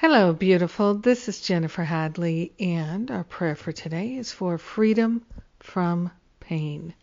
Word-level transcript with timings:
Hello, 0.00 0.32
beautiful. 0.32 0.94
This 0.94 1.28
is 1.28 1.42
Jennifer 1.42 1.84
Hadley, 1.84 2.54
and 2.58 3.10
our 3.10 3.22
prayer 3.22 3.54
for 3.54 3.70
today 3.70 4.14
is 4.16 4.32
for 4.32 4.56
freedom 4.56 5.26
from 5.58 6.10
pain. 6.40 6.94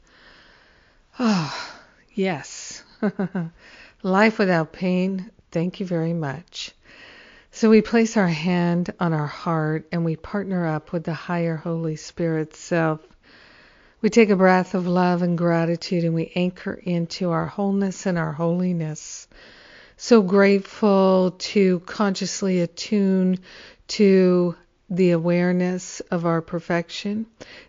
Oh, 1.19 1.71
yes. 2.15 2.81
Life 4.01 4.39
without 4.39 4.73
pain, 4.73 5.29
thank 5.51 5.79
you 5.79 5.85
very 5.85 6.13
much. 6.13 6.71
So 7.51 7.69
we 7.69 7.83
place 7.83 8.17
our 8.17 8.27
hand 8.27 8.91
on 8.99 9.13
our 9.13 9.27
heart 9.27 9.87
and 9.91 10.03
we 10.03 10.15
partner 10.15 10.65
up 10.65 10.91
with 10.91 11.03
the 11.03 11.13
higher 11.13 11.55
Holy 11.55 11.97
Spirit 11.97 12.55
self. 12.55 13.01
We 14.01 14.09
take 14.09 14.31
a 14.31 14.35
breath 14.35 14.73
of 14.73 14.87
love 14.87 15.21
and 15.21 15.37
gratitude 15.37 16.03
and 16.03 16.15
we 16.15 16.31
anchor 16.33 16.73
into 16.73 17.29
our 17.29 17.45
wholeness 17.45 18.07
and 18.07 18.17
our 18.17 18.31
holiness 18.31 19.27
so 19.97 20.21
grateful 20.21 21.35
to 21.39 21.79
consciously 21.81 22.61
attune 22.61 23.39
to 23.87 24.55
the 24.89 25.11
awareness 25.11 25.99
of 26.11 26.25
our 26.25 26.41
perfection, 26.41 27.25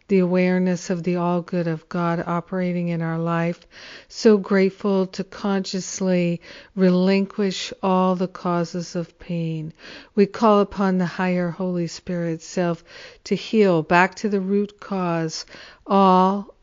the 0.06 0.20
awareness 0.20 0.90
of 0.90 1.02
the 1.02 1.16
all 1.16 1.40
good 1.40 1.66
of 1.66 1.88
God 1.88 2.22
operating 2.24 2.88
in 2.88 3.02
our 3.02 3.18
life. 3.18 3.66
So 4.08 4.36
grateful 4.36 5.06
to 5.08 5.24
consciously 5.24 6.40
relinquish 6.76 7.72
all 7.82 8.14
the 8.14 8.28
causes 8.28 8.94
of 8.94 9.18
pain. 9.18 9.72
We 10.14 10.26
call 10.26 10.60
upon 10.60 10.98
the 10.98 11.06
higher 11.06 11.50
Holy 11.50 11.88
Spirit 11.88 12.40
self 12.42 12.84
to 13.24 13.34
heal 13.34 13.82
back 13.82 14.14
to 14.16 14.28
the 14.28 14.40
root 14.40 14.78
cause 14.78 15.44
all 15.86 16.54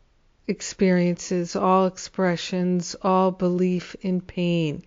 experiences, 0.48 1.56
all 1.56 1.86
expressions, 1.86 2.94
all 3.02 3.30
belief 3.30 3.96
in 4.00 4.20
pain. 4.20 4.82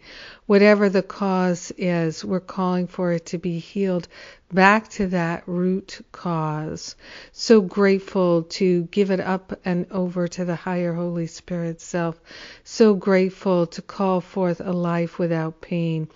Whatever 0.45 0.89
the 0.89 1.03
cause 1.03 1.71
is, 1.77 2.23
we're 2.23 2.39
calling 2.39 2.87
for 2.87 3.11
it 3.11 3.27
to 3.27 3.37
be 3.37 3.59
healed 3.59 4.07
back 4.51 4.87
to 4.89 5.07
that 5.07 5.43
root 5.45 6.03
cause. 6.11 6.95
So 7.31 7.61
grateful 7.61 8.43
to 8.43 8.83
give 8.85 9.11
it 9.11 9.19
up 9.19 9.59
and 9.65 9.85
over 9.91 10.27
to 10.27 10.45
the 10.45 10.55
higher 10.55 10.93
Holy 10.93 11.27
Spirit 11.27 11.81
self. 11.81 12.19
So 12.63 12.93
grateful 12.93 13.67
to 13.67 13.81
call 13.81 14.21
forth 14.21 14.61
a 14.61 14.71
life 14.71 15.19
without 15.19 15.61
pain 15.61 16.07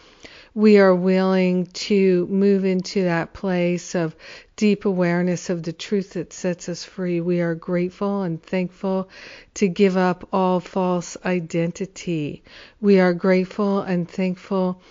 we 0.56 0.78
are 0.78 0.94
willing 0.94 1.66
to 1.68 2.28
move 2.28 2.64
into 2.66 3.04
that 3.04 3.34
place 3.34 3.96
of 3.96 4.16
deep 4.56 4.86
awareness 4.86 5.50
of 5.50 5.64
the 5.64 5.73
truth 5.73 6.12
that 6.12 6.32
sets 6.32 6.70
us 6.70 6.84
free. 6.84 7.22
We 7.22 7.42
are 7.42 7.56
grateful 7.56 8.22
and 8.22 8.42
thankful 8.42 9.09
to 9.56 9.68
give 9.68 9.98
up 9.98 10.28
all 10.31 10.59
false 10.59 11.18
identity. 11.26 12.44
We 12.80 13.00
are 13.00 13.14
grateful 13.14 13.81
and 13.81 14.09
thankful 14.09 14.81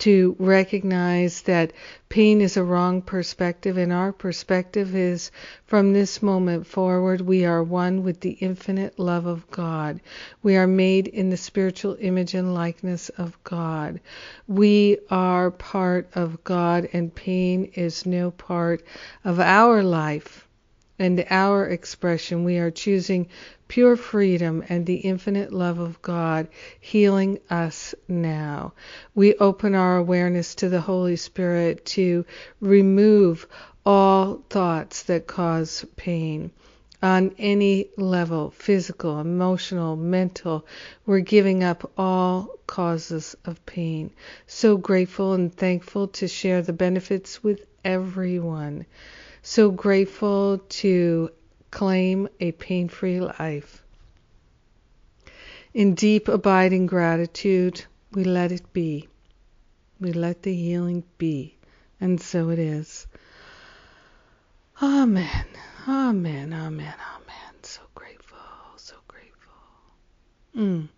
to 0.00 0.34
recognize 0.38 1.42
that 1.42 1.72
pain 2.08 2.40
is 2.40 2.56
a 2.56 2.64
wrong 2.64 3.02
perspective, 3.02 3.76
and 3.76 3.92
our 3.92 4.12
perspective 4.12 4.96
is 4.96 5.30
from 5.66 5.92
this 5.92 6.22
moment 6.22 6.66
forward, 6.66 7.20
we 7.20 7.44
are 7.44 7.62
one 7.62 8.02
with 8.02 8.20
the 8.20 8.32
infinite 8.32 8.98
love 8.98 9.26
of 9.26 9.48
God. 9.50 10.00
We 10.42 10.56
are 10.56 10.66
made 10.66 11.06
in 11.06 11.30
the 11.30 11.36
spiritual 11.36 11.96
image 12.00 12.34
and 12.34 12.54
likeness 12.54 13.10
of 13.10 13.42
God. 13.44 14.00
We 14.48 14.98
are 15.10 15.50
part 15.50 16.08
of 16.14 16.42
God, 16.44 16.88
and 16.92 17.14
pain 17.14 17.70
is 17.74 18.04
no 18.04 18.30
part 18.30 18.82
of 19.24 19.38
our 19.38 19.82
life 19.82 20.48
and 21.00 21.26
our 21.30 21.66
expression. 21.66 22.44
We 22.44 22.58
are 22.58 22.70
choosing 22.70 23.28
pure 23.68 23.96
freedom 23.96 24.62
and 24.68 24.84
the 24.84 24.96
infinite 24.96 25.50
love 25.50 25.78
of 25.78 26.02
God 26.02 26.46
healing 26.78 27.38
us 27.48 27.94
now. 28.06 28.74
We 29.14 29.34
open 29.36 29.74
our 29.74 29.96
awareness 29.96 30.54
to 30.56 30.68
the 30.68 30.82
Holy 30.82 31.16
Spirit 31.16 31.86
to 31.86 32.26
remove 32.60 33.46
all 33.86 34.42
thoughts 34.50 35.04
that 35.04 35.26
cause 35.26 35.86
pain 35.96 36.50
on 37.02 37.34
any 37.38 37.88
level 37.96 38.50
physical, 38.50 39.20
emotional, 39.20 39.96
mental. 39.96 40.66
We're 41.06 41.20
giving 41.20 41.64
up 41.64 41.90
all 41.96 42.58
causes 42.66 43.34
of 43.46 43.64
pain. 43.64 44.10
So 44.46 44.76
grateful 44.76 45.32
and 45.32 45.54
thankful 45.54 46.08
to 46.08 46.28
share 46.28 46.60
the 46.60 46.74
benefits 46.74 47.42
with 47.42 47.64
everyone. 47.84 48.84
So 49.42 49.70
grateful 49.70 50.58
to 50.80 51.30
claim 51.70 52.28
a 52.40 52.52
pain 52.52 52.88
free 52.88 53.20
life. 53.20 53.82
In 55.72 55.94
deep, 55.94 56.28
abiding 56.28 56.86
gratitude, 56.86 57.84
we 58.12 58.24
let 58.24 58.52
it 58.52 58.72
be. 58.72 59.08
We 60.00 60.12
let 60.12 60.42
the 60.42 60.54
healing 60.54 61.04
be. 61.18 61.56
And 62.00 62.20
so 62.20 62.50
it 62.50 62.58
is. 62.58 63.06
Amen. 64.82 65.46
Amen. 65.86 66.52
Amen. 66.52 66.94
Amen. 67.14 67.54
So 67.62 67.82
grateful. 67.94 68.38
So 68.76 68.96
grateful. 69.06 69.52
Mm. 70.56 70.88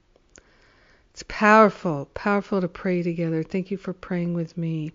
It's 1.10 1.24
powerful. 1.28 2.08
Powerful 2.14 2.60
to 2.60 2.68
pray 2.68 3.02
together. 3.02 3.42
Thank 3.42 3.70
you 3.70 3.76
for 3.76 3.92
praying 3.92 4.34
with 4.34 4.56
me. 4.56 4.92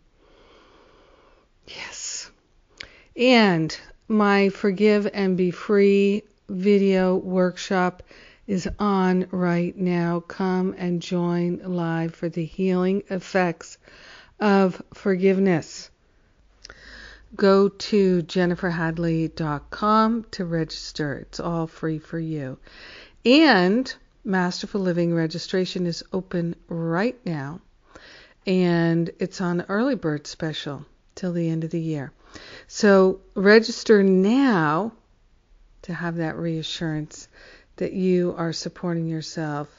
Yes. 1.67 1.96
And 3.17 3.75
my 4.07 4.49
Forgive 4.49 5.09
and 5.11 5.35
Be 5.35 5.49
Free 5.49 6.21
video 6.47 7.15
workshop 7.15 8.03
is 8.45 8.69
on 8.77 9.27
right 9.31 9.75
now. 9.75 10.19
Come 10.19 10.75
and 10.77 11.01
join 11.01 11.59
live 11.63 12.13
for 12.13 12.29
the 12.29 12.45
healing 12.45 13.01
effects 13.09 13.79
of 14.39 14.83
forgiveness. 14.93 15.89
Go 17.35 17.69
to 17.69 18.21
jenniferhadley.com 18.21 20.25
to 20.29 20.45
register. 20.45 21.15
It's 21.15 21.39
all 21.39 21.65
free 21.65 21.97
for 21.97 22.19
you. 22.19 22.59
And 23.25 23.91
Masterful 24.23 24.81
Living 24.81 25.15
registration 25.15 25.87
is 25.87 26.03
open 26.13 26.55
right 26.67 27.19
now, 27.25 27.61
and 28.45 29.09
it's 29.17 29.41
on 29.41 29.65
early 29.69 29.95
bird 29.95 30.27
special 30.27 30.85
till 31.15 31.33
the 31.33 31.49
end 31.49 31.63
of 31.63 31.71
the 31.71 31.81
year. 31.81 32.11
So 32.67 33.21
register 33.35 34.03
now 34.03 34.93
to 35.83 35.93
have 35.93 36.17
that 36.17 36.37
reassurance 36.37 37.27
that 37.77 37.93
you 37.93 38.33
are 38.37 38.53
supporting 38.53 39.07
yourself 39.07 39.69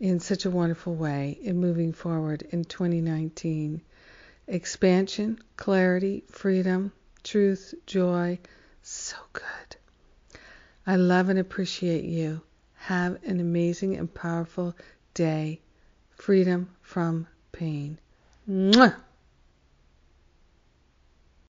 in 0.00 0.20
such 0.20 0.44
a 0.44 0.50
wonderful 0.50 0.94
way 0.94 1.38
in 1.42 1.58
moving 1.58 1.92
forward 1.92 2.42
in 2.50 2.64
2019. 2.64 3.80
Expansion, 4.46 5.38
clarity, 5.56 6.24
freedom, 6.30 6.92
truth, 7.22 7.74
joy. 7.86 8.38
So 8.82 9.16
good. 9.32 9.76
I 10.86 10.96
love 10.96 11.28
and 11.28 11.38
appreciate 11.38 12.04
you. 12.04 12.40
Have 12.74 13.22
an 13.24 13.40
amazing 13.40 13.96
and 13.96 14.12
powerful 14.12 14.74
day. 15.14 15.60
Freedom 16.10 16.70
from 16.80 17.26
pain. 17.52 17.98
Mwah! 18.48 18.94